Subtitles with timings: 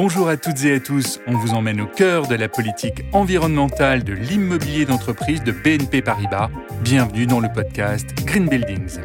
[0.00, 4.04] Bonjour à toutes et à tous, on vous emmène au cœur de la politique environnementale
[4.04, 6.50] de l'immobilier d'entreprise de BNP Paribas.
[6.84, 9.00] Bienvenue dans le podcast Green Buildings.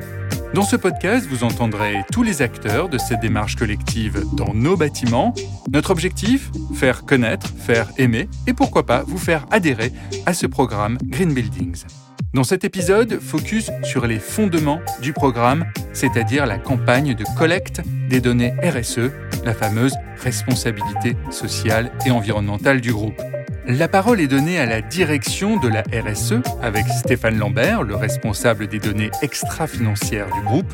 [0.54, 5.34] Dans ce podcast, vous entendrez tous les acteurs de cette démarche collective dans nos bâtiments.
[5.72, 9.92] Notre objectif Faire connaître, faire aimer et pourquoi pas vous faire adhérer
[10.28, 11.86] à ce programme Green Buildings.
[12.34, 18.22] Dans cet épisode, focus sur les fondements du programme, c'est-à-dire la campagne de collecte des
[18.22, 19.12] données RSE,
[19.46, 23.22] la fameuse responsabilité sociale et environnementale du groupe.
[23.68, 28.66] La parole est donnée à la direction de la RSE avec Stéphane Lambert, le responsable
[28.66, 30.74] des données extra-financières du groupe.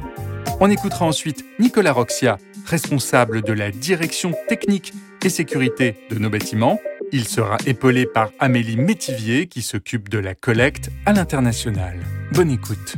[0.62, 4.94] On écoutera ensuite Nicolas Roxia, responsable de la direction technique
[5.26, 6.80] et sécurité de nos bâtiments,
[7.12, 12.00] il sera épaulé par Amélie Métivier qui s'occupe de la collecte à l'international.
[12.34, 12.96] Bonne écoute.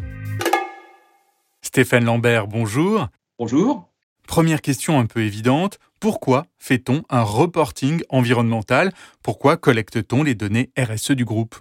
[1.62, 3.08] Stéphane Lambert, bonjour.
[3.40, 3.88] Bonjour.
[4.28, 8.92] Première question un peu évidente, pourquoi fait-on un reporting environnemental?
[9.24, 11.56] Pourquoi collecte-t-on les données RSE du groupe?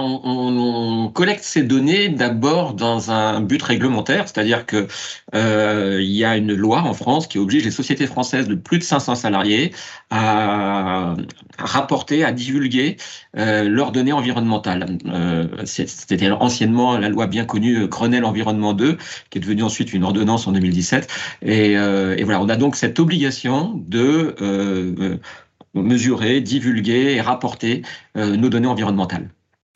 [0.00, 4.86] On, collecte ces données d'abord dans un but réglementaire, c'est-à-dire que
[5.34, 8.78] euh, il y a une loi en France qui oblige les sociétés françaises de plus
[8.78, 9.72] de 500 salariés
[10.10, 11.14] à,
[11.58, 12.96] rapporter, à divulguer
[13.36, 14.98] euh, leurs données environnementales.
[15.06, 18.96] Euh, C'était anciennement la loi bien connue Grenelle Environnement 2,
[19.30, 21.08] qui est devenue ensuite une ordonnance en 2017.
[21.42, 25.20] Et, voilà, on a donc cette obligation de
[25.74, 27.82] mesurer, divulguer et rapporter
[28.14, 29.28] nos données environnementales.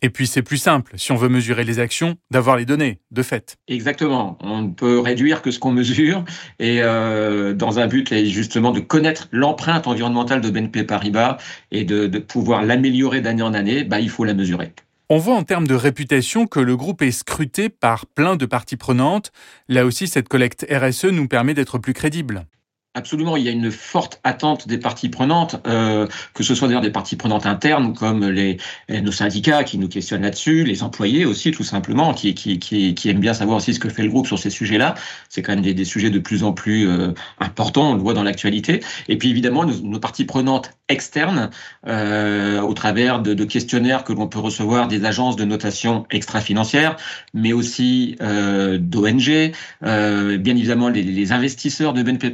[0.02, 3.22] Et puis c'est plus simple, si on veut mesurer les actions, d'avoir les données, de
[3.22, 3.56] fait.
[3.66, 4.36] Exactement.
[4.42, 6.24] On ne peut réduire que ce qu'on mesure,
[6.58, 11.38] et euh, dans un but justement de connaître l'empreinte environnementale de BNP Paribas
[11.70, 14.72] et de, pouvoir l'améliorer d'année en année, bah, il faut la mesurer.
[15.08, 18.76] On voit en termes de réputation que le groupe est scruté par plein de parties
[18.76, 19.30] prenantes.
[19.68, 22.44] Là aussi, cette collecte RSE nous permet d'être plus crédible.
[22.96, 26.80] Absolument, il y a une forte attente des parties prenantes, euh, que ce soit d'ailleurs
[26.80, 28.56] des parties prenantes internes comme les,
[28.88, 33.10] nos syndicats qui nous questionnent là-dessus, les employés aussi tout simplement qui, qui, qui, qui,
[33.10, 34.94] aiment bien savoir aussi ce que fait le groupe sur ces sujets-là.
[35.28, 38.14] C'est quand même des, des, sujets de plus en plus euh, importants, on le voit
[38.14, 38.80] dans l'actualité.
[39.08, 41.50] Et puis évidemment nos, nos parties prenantes externes,
[41.86, 46.96] euh, au travers de, de questionnaires que l'on peut recevoir des agences de notation extra-financières,
[47.34, 49.52] mais aussi euh, d'ONG,
[49.82, 52.32] euh, bien évidemment les, les investisseurs de BNP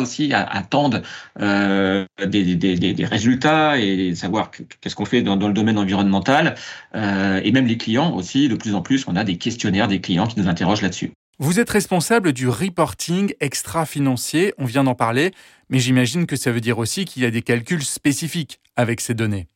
[0.00, 1.02] Aussi attendent
[1.40, 4.50] euh, des, résultats et savoir
[4.80, 6.54] qu'est-ce qu'on fait dans, dans, le domaine environnemental.
[6.94, 10.00] Euh, et même les clients aussi, de plus en plus, on a des questionnaires des
[10.00, 11.12] clients qui nous interrogent là-dessus.
[11.38, 15.32] Vous êtes responsable du reporting extra-financier, on vient d'en parler,
[15.68, 19.14] mais j'imagine que ça veut dire aussi qu'il y a des calculs spécifiques avec ces
[19.14, 19.48] données.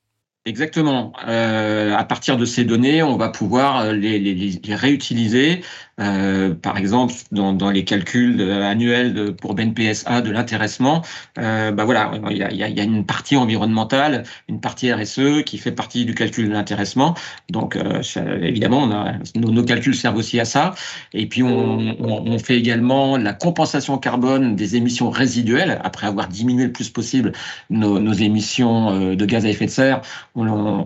[0.48, 1.12] Exactement.
[1.28, 5.60] Euh, à partir de ces données, on va pouvoir les, les, réutiliser
[6.00, 11.02] euh, par exemple, dans, les calculs annuels pour BNPSA de l'intéressement,
[11.38, 16.04] euh, bah voilà, il y, a, une partie environnementale, une partie RSE qui fait partie
[16.04, 17.14] du calcul de l'intéressement.
[17.50, 18.02] Donc, euh,
[18.42, 18.88] évidemment,
[19.34, 20.74] nos, calculs servent aussi à ça.
[21.12, 26.72] Et puis, on, fait également la compensation carbone des émissions résiduelles après avoir diminué le
[26.72, 27.32] plus possible
[27.68, 30.02] nos, nos émissions euh, de gaz à effet de serre.
[30.38, 30.84] On,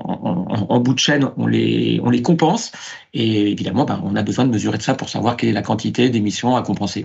[0.69, 2.73] en bout de chaîne, on les, on les compense.
[3.13, 5.63] Et évidemment, bah, on a besoin de mesurer de ça pour savoir quelle est la
[5.63, 7.05] quantité d'émissions à compenser.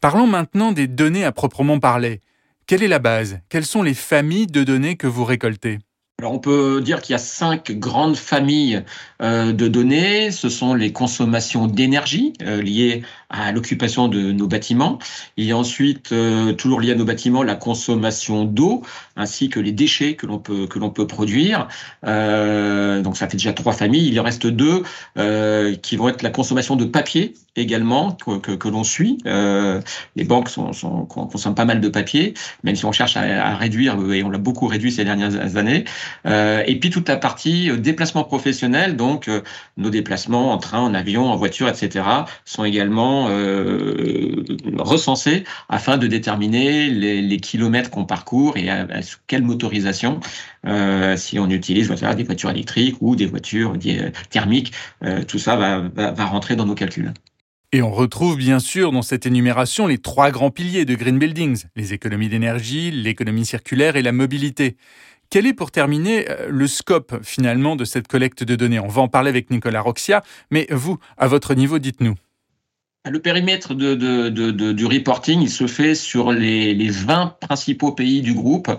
[0.00, 2.20] Parlons maintenant des données à proprement parler.
[2.66, 3.40] Quelle est la base?
[3.48, 5.78] Quelles sont les familles de données que vous récoltez?
[6.20, 8.82] Alors on peut dire qu'il y a cinq grandes familles
[9.22, 10.32] euh, de données.
[10.32, 14.98] Ce sont les consommations d'énergie euh, liées à l'occupation de nos bâtiments.
[15.38, 18.82] A ensuite, euh, toujours lié à nos bâtiments, la consommation d'eau
[19.16, 21.68] ainsi que les déchets que l'on peut que l'on peut produire.
[22.04, 24.08] donc ça fait déjà trois familles.
[24.08, 24.82] Il en reste deux
[25.82, 29.18] qui vont être la consommation de papier également que, que, que l'on suit.
[29.24, 33.56] les banques sont, sont, consomment pas mal de papier, même si on cherche à, à
[33.56, 35.84] réduire et on l'a beaucoup réduit ces dernières années.
[36.26, 39.42] Euh, et puis toute la partie euh, déplacement professionnel, donc euh,
[39.76, 42.04] nos déplacements en train, en avion, en voiture, etc.,
[42.44, 43.17] sont également
[44.76, 48.86] recensés afin de déterminer les, kilomètres qu'on parcourt et à,
[49.26, 50.20] quelle motorisation,
[51.16, 53.74] si on utilise des voitures électriques ou des voitures
[54.30, 54.72] thermiques,
[55.26, 57.12] tout ça va, va, va rentrer dans nos calculs.
[57.72, 61.64] Et on retrouve bien sûr dans cette énumération les trois grands piliers de Green Buildings,
[61.76, 64.76] les économies d'énergie, l'économie circulaire et la mobilité.
[65.28, 68.80] Quel est pour terminer euh, le scope finalement de cette collecte de données?
[68.80, 72.14] On va en parler avec Nicolas Roxia, mais vous, à votre niveau, dites-nous.
[73.10, 77.92] Le périmètre de, de, de, du reporting, il se fait sur les, les 20 principaux
[77.92, 78.70] pays du groupe.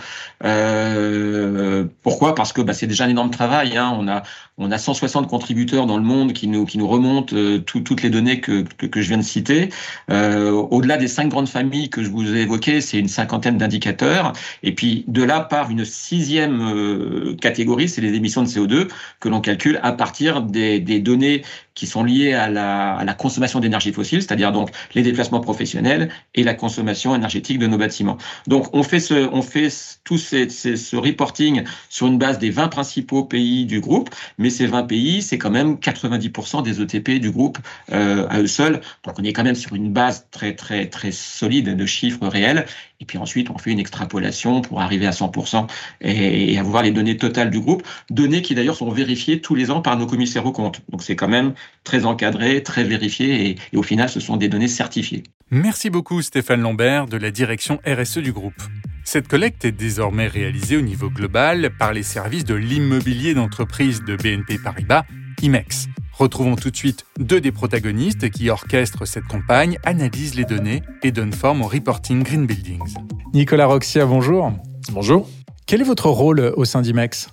[0.43, 2.35] Euh, pourquoi?
[2.35, 3.77] Parce que bah, c'est déjà un énorme travail.
[3.77, 3.95] Hein.
[3.99, 4.23] On, a,
[4.57, 8.09] on a 160 contributeurs dans le monde qui nous, qui nous remontent euh, toutes les
[8.09, 9.69] données que, que, que, je viens de citer.
[10.09, 14.33] Euh, Au-delà des cinq grandes familles que je vous ai évoquées, c'est une cinquantaine d'indicateurs.
[14.63, 18.87] Et puis de là part une sixième euh, catégorie, c'est les émissions de CO2
[19.19, 21.43] que l'on calcule à partir des, des données
[21.79, 26.53] qui sont liées à la, consommation d'énergie fossile, c'est-à-dire donc les déplacements professionnels et la
[26.53, 28.17] consommation énergétique de nos bâtiments.
[28.47, 29.69] Donc on fait ce, on fait
[30.03, 34.67] tout ces, ce reporting sur une base des 20 principaux pays du groupe, mais ces
[34.67, 37.57] 20 pays, c'est quand même 90% des ETP du groupe
[37.93, 38.81] euh, à eux seuls.
[39.05, 42.65] Donc on est quand même sur une base très très très solide de chiffres réels.
[43.01, 45.67] Et puis ensuite, on fait une extrapolation pour arriver à 100%
[46.01, 49.81] et, avoir les données totales du groupe, données qui d'ailleurs sont vérifiées tous les ans
[49.81, 50.81] par nos commissaires aux comptes.
[50.89, 51.53] Donc c'est quand même
[51.85, 55.23] très encadré, très vérifié et au final, ce sont des données certifiées.
[55.49, 58.61] Merci beaucoup Stéphane Lambert de la direction RSE du groupe.
[59.05, 64.15] Cette collecte est désormais réalisée au niveau global par les services de l'immobilier d'entreprise de
[64.15, 65.05] BNP Paribas,
[65.41, 65.87] IMEX.
[66.19, 71.13] Retrouvons tout de suite deux des protagonistes qui orchestrent cette campagne, analysent les données et
[71.13, 72.93] donnent forme au reporting Green Buildings.
[73.33, 74.51] Nicolas Roxia, bonjour.
[74.91, 75.29] Bonjour.
[75.65, 77.29] Quel est votre rôle au sein d'IMEX?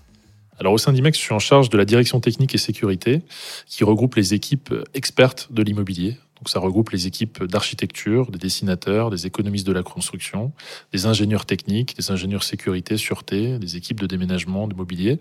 [0.61, 3.23] Alors au sein d'IMEX, je suis en charge de la direction technique et sécurité
[3.67, 6.19] qui regroupe les équipes expertes de l'immobilier.
[6.37, 10.53] Donc ça regroupe les équipes d'architecture, des dessinateurs, des économistes de la construction,
[10.93, 15.19] des ingénieurs techniques, des ingénieurs sécurité, sûreté, des équipes de déménagement, de mobilier.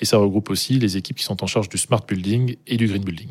[0.00, 2.88] Et ça regroupe aussi les équipes qui sont en charge du smart building et du
[2.88, 3.30] green building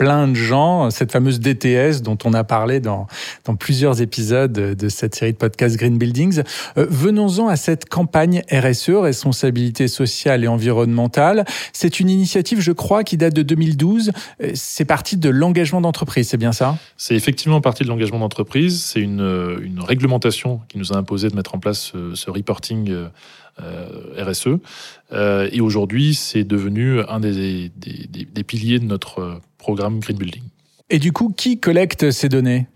[0.00, 3.06] plein de gens, cette fameuse DTS dont on a parlé dans,
[3.44, 6.40] dans plusieurs épisodes de cette série de podcasts Green Buildings.
[6.78, 11.44] Euh, venons-en à cette campagne RSE, responsabilité sociale et environnementale.
[11.74, 14.12] C'est une initiative, je crois, qui date de 2012.
[14.42, 16.78] Euh, c'est parti de l'engagement d'entreprise, c'est bien ça?
[16.96, 18.82] C'est effectivement parti de l'engagement d'entreprise.
[18.82, 22.90] C'est une, une réglementation qui nous a imposé de mettre en place ce, reporting
[23.62, 24.48] euh, RSE.
[25.12, 30.42] Euh, et aujourd'hui, c'est devenu un des, des, piliers de notre programme Green Building.
[30.90, 32.66] Et du coup, qui collecte ces données?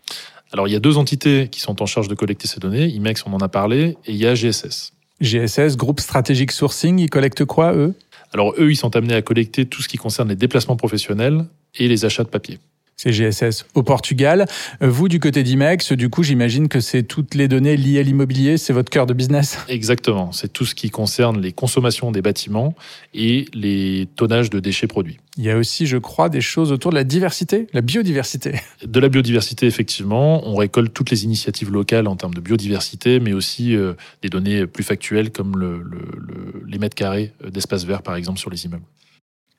[0.53, 2.87] Alors, il y a deux entités qui sont en charge de collecter ces données.
[2.87, 4.93] IMEX, on en a parlé, et il y a GSS.
[5.21, 7.95] GSS, Groupe Stratégique Sourcing, ils collectent quoi, eux?
[8.33, 11.47] Alors, eux, ils sont amenés à collecter tout ce qui concerne les déplacements professionnels
[11.77, 12.59] et les achats de papier
[12.97, 14.47] c'est GSS au Portugal.
[14.83, 18.03] Euh, vous, du côté d'IMEX, du coup, j'imagine que c'est toutes les données liées à
[18.03, 19.59] l'immobilier, c'est votre cœur de business?
[19.69, 22.75] Exactement, c'est tout ce qui concerne les consommations des bâtiments
[23.13, 25.19] et les tonnages de déchets produits.
[25.37, 28.55] Il y a aussi, je crois, des choses autour de la diversité, la biodiversité.
[28.87, 30.47] De la biodiversité, effectivement.
[30.47, 34.67] On récolte toutes les initiatives locales en termes de biodiversité, mais aussi euh, des données
[34.67, 38.65] plus factuelles comme le, le, le, les mètres carrés d'espace vert, par exemple, sur les
[38.65, 38.85] immeubles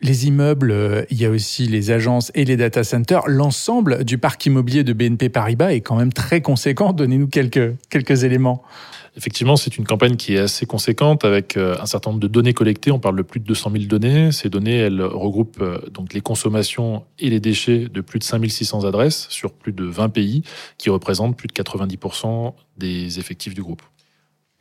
[0.02, 3.28] les immeubles, euh, il y a aussi les agences et les data centers.
[3.28, 6.94] L'ensemble du parc immobilier de BNP Paribas est quand même très conséquent.
[6.94, 8.64] Donnez-nous quelques, quelques éléments.
[9.18, 12.54] Effectivement, c'est une campagne qui est assez conséquente avec euh, un certain nombre de données
[12.54, 12.92] collectées.
[12.92, 14.34] On parle de plus de 200 000 données.
[14.34, 18.84] Ces données, elles regroupent euh, donc les consommations et les déchets de plus de 5600
[18.84, 20.44] adresses sur plus de 20 pays
[20.78, 23.82] qui représentent plus de 90% des effectifs du groupe.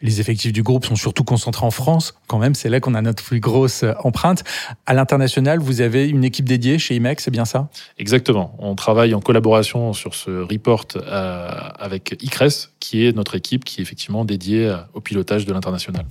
[0.02, 3.00] Les effectifs du groupe sont surtout concentrés en France, quand même, c'est là qu'on a
[3.00, 4.42] notre plus grosse euh, empreinte.
[4.86, 7.68] À l'international, vous avez une équipe dédiée chez IMEX, c'est bien ça?
[7.96, 8.56] Exactement.
[8.58, 11.48] On travaille en collaboration sur ce report euh,
[11.78, 16.04] avec ICRES, qui est notre équipe qui est effectivement dédiée euh, au pilotage de l'international.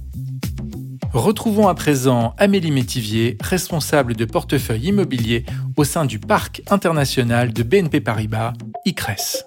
[1.12, 5.46] Retrouvons à présent Amélie Métivier, responsable de portefeuille immobilier
[5.76, 8.54] au sein du parc international de BNP Paribas,
[8.86, 9.46] ICRES.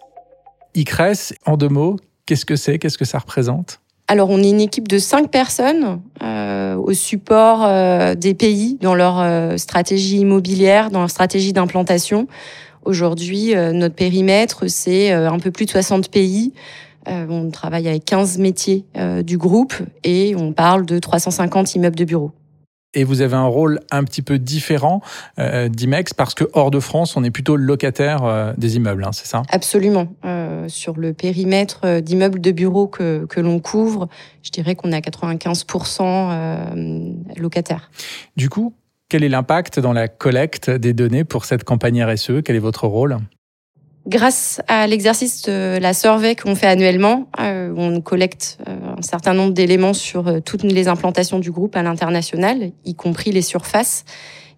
[0.75, 1.97] ICRES, en deux mots,
[2.27, 2.79] qu'est-ce que c'est?
[2.79, 3.81] Qu'est-ce que ça représente?
[4.09, 8.95] Alors, on est une équipe de cinq personnes euh, au support euh, des pays dans
[8.95, 12.29] leur euh, stratégie immobilière, dans leur stratégie d'implantation.
[12.85, 16.53] Aujourd'hui, euh, notre périmètre, c'est euh, un peu plus de 60 pays.
[17.09, 18.85] on travaille avec 15 métiers
[19.25, 22.33] du groupe et on parle de 350 immeubles de bureaux
[22.97, 25.01] et vous avez un rôle un petit peu différent
[25.39, 29.13] euh, d'IMEX parce que hors de France, on est plutôt locataire euh, des immeubles, hein,
[29.13, 29.43] c'est ça?
[29.51, 30.09] Absolument.
[30.25, 34.09] Euh, sur le périmètre d'immeubles de bureaux que, que l'on couvre,
[34.43, 37.91] je dirais qu'on est à 95% euh, locataire.
[38.37, 38.75] Du coup,
[39.09, 42.87] quel est l'impact dans la collecte des données pour cette campagne RSE Quel est votre
[42.87, 43.19] rôle?
[44.07, 49.35] Grâce à l'exercice de la survey qu'on fait annuellement, euh, on collecte euh, un certain
[49.35, 54.05] nombre d'éléments sur euh, toutes les implantations du groupe à l'international, y compris les surfaces.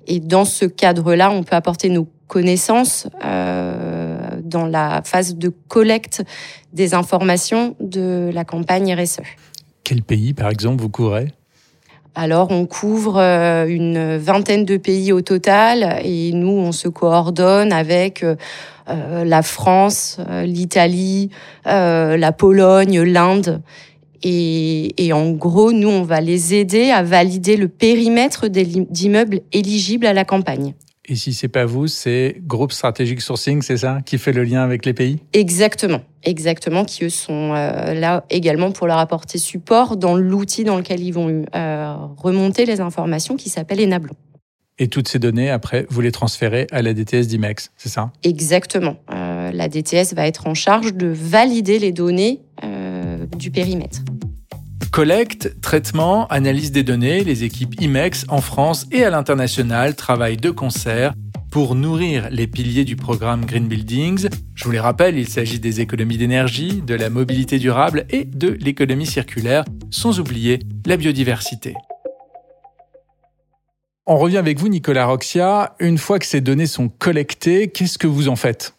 [0.07, 6.23] Et dans ce cadre-là, on peut apporter nos connaissances dans la phase de collecte
[6.75, 9.21] des informations de la campagne RSE.
[9.85, 11.29] Quel pays, par exemple, vous couvrez
[12.21, 13.19] Alors on couvre
[13.69, 18.27] une vingtaine de pays au total et nous on se coordonne avec
[18.89, 21.31] la France, l'Italie,
[21.65, 23.63] la Pologne, l'Inde
[24.25, 30.13] et, en gros, nous, on va les aider à valider le périmètre d'immeubles éligibles à
[30.13, 30.75] la campagne.
[31.11, 34.61] Et si c'est pas vous, c'est Groupe Strategic Sourcing, c'est ça, qui fait le lien
[34.61, 35.21] avec les pays?
[35.33, 40.77] Exactement, exactement, qui eux sont euh, là également pour leur apporter support dans l'outil dans
[40.77, 44.13] lequel ils vont euh, remonter les informations qui s'appelle Enablon.
[44.79, 48.13] Et toutes ces données, après, vous les transférez à la DTS d'IMEX, c'est ça?
[48.23, 48.97] Exactement.
[49.11, 52.43] Euh, la DTS va être en charge de valider les données
[53.37, 54.01] du périmètre.
[54.99, 60.51] Collecte, traitement, analyse des données, les équipes IMEX en France et à l'international travaillent de
[60.51, 61.15] concert
[61.53, 64.29] pour nourrir les piliers du programme Green Buildings.
[64.57, 68.49] Je vous les rappelle, il s'agit des économies d'énergie, de la mobilité durable et de
[68.49, 71.75] l'économie circulaire, sans oublier la biodiversité.
[74.05, 75.77] On revient avec vous, Nicolas Roxia.
[75.79, 78.75] Une fois que ces données sont collectées, qu'est-ce que vous en faites?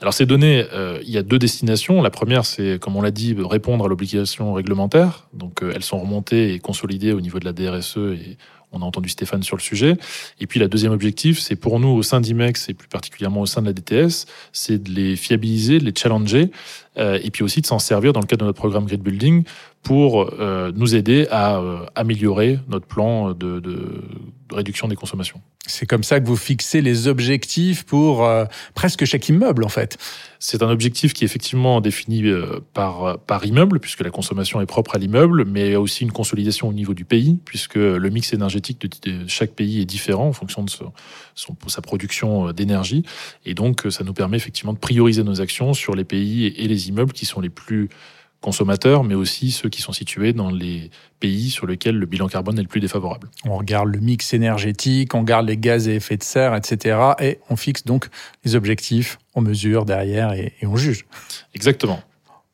[0.00, 2.02] Alors ces données, euh, il y a deux destinations.
[2.02, 5.28] La première, c'est, comme on l'a dit, répondre à l'obligation réglementaire.
[5.32, 8.36] Donc euh, elles sont remontées et consolidées au niveau de la DRSE et
[8.72, 9.96] on a entendu Stéphane sur le sujet.
[10.40, 13.46] Et puis la deuxième objectif, c'est pour nous au sein d'IMEX et plus particulièrement au
[13.46, 16.50] sein de la DTS, c'est de les fiabiliser, de les challenger
[16.98, 19.44] euh, et puis aussi de s'en servir dans le cadre de notre programme Grid Building
[19.82, 20.32] pour
[20.74, 21.60] nous aider à
[21.94, 24.02] améliorer notre plan de, de
[24.52, 25.40] réduction des consommations.
[25.66, 29.96] C'est comme ça que vous fixez les objectifs pour euh, presque chaque immeuble, en fait.
[30.40, 34.66] C'est un objectif qui est effectivement défini euh, par, par immeuble, puisque la consommation est
[34.66, 37.76] propre à l'immeuble, mais il y a aussi une consolidation au niveau du pays, puisque
[37.76, 40.92] le mix énergétique de, chaque pays est différent en fonction de son,
[41.68, 43.04] sa production euh, d'énergie.
[43.46, 46.88] Et donc, ça nous permet effectivement de prioriser nos actions sur les pays et les
[46.88, 47.88] immeubles qui sont les plus
[48.42, 52.58] consommateurs, mais aussi ceux qui sont situés dans les pays sur lesquels le bilan carbone
[52.58, 53.30] est le plus défavorable.
[53.46, 56.98] On regarde le mix énergétique, on regarde les gaz à effet de serre, etc.
[57.20, 58.08] Et on fixe donc
[58.44, 61.06] les objectifs, on mesure derrière et, on juge.
[61.54, 62.00] Exactement.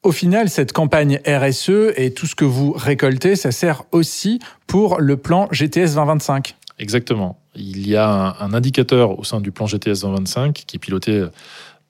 [0.04, 5.00] Au final, cette campagne RSE et tout ce que vous récoltez, ça sert aussi pour
[5.00, 6.54] le plan GTS 2025.
[6.78, 7.40] Exactement.
[7.56, 11.26] Il y a un, indicateur au sein du plan GTS 2025 qui est piloté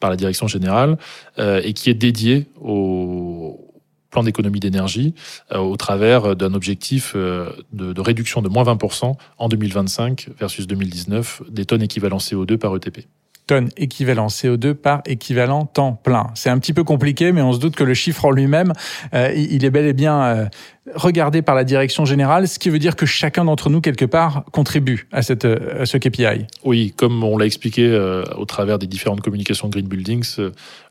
[0.01, 0.97] par la direction générale
[1.39, 3.68] euh, et qui est dédié au,
[4.11, 5.15] plan d'économie d'énergie
[5.53, 10.67] euh, au travers d'un objectif euh, de, de, réduction de moins 20% en 2025 versus
[10.67, 13.07] 2019 des tonnes équivalent CO2 par ETP
[13.49, 16.29] tonnes équivalent CO2 par équivalent temps plein.
[16.35, 18.73] C'est un petit peu compliqué, mais on se doute que le chiffre en lui-même,
[19.15, 20.47] euh, il est bel et bien euh,
[20.95, 24.45] regardé par la direction générale, ce qui veut dire que chacun d'entre nous, quelque part,
[24.53, 26.47] contribue à, cette, à ce KPI.
[26.63, 30.37] Oui, comme on l'a expliqué euh, au travers des différentes communications Green Buildings,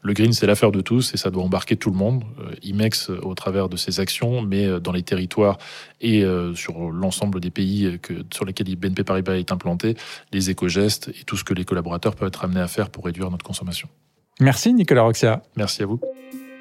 [0.02, 2.24] le green, c'est l'affaire de tous et ça doit embarquer tout le monde.
[2.64, 5.58] IMEX au travers de ses actions, mais dans les territoires
[6.00, 6.24] et
[6.56, 9.98] sur l'ensemble des pays que, sur lesquels BNP Paribas est implanté,
[10.32, 13.30] les éco-gestes et tout ce que les collaborateurs peuvent être amenés à faire pour réduire
[13.30, 13.88] notre consommation.
[14.40, 15.42] Merci Nicolas Roxia.
[15.56, 16.00] Merci à vous.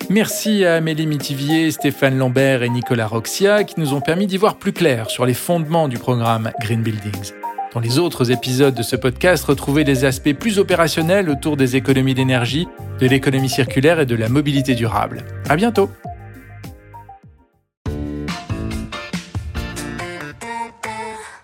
[0.09, 4.57] Merci à Amélie Mitivier, Stéphane Lambert et Nicolas Roxia qui nous ont permis d'y voir
[4.57, 7.33] plus clair sur les fondements du programme Green Buildings.
[7.75, 12.15] Dans les autres épisodes de ce podcast, retrouvez des aspects plus opérationnels autour des économies
[12.15, 12.67] d'énergie,
[13.01, 15.25] de l'économie circulaire et de la mobilité durable.
[15.49, 15.91] À bientôt!